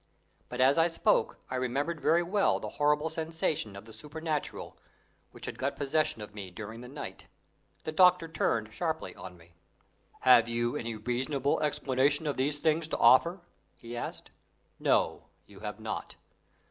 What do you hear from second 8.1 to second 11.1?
turned sharply on me. "Have you any